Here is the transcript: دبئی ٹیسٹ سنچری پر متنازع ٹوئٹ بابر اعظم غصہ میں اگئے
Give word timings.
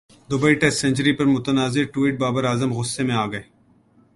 دبئی 0.29 0.55
ٹیسٹ 0.55 0.77
سنچری 0.77 1.11
پر 1.15 1.25
متنازع 1.25 1.83
ٹوئٹ 1.93 2.17
بابر 2.19 2.43
اعظم 2.43 2.73
غصہ 2.73 3.01
میں 3.01 3.15
اگئے 3.15 3.41